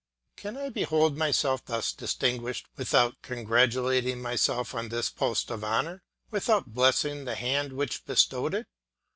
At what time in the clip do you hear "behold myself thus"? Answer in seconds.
0.69-1.93